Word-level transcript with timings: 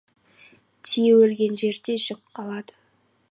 Түйе 0.91 1.11
өлген 1.25 1.61
жерде 1.63 1.99
жүк 2.07 2.23
қалады. 2.39 2.81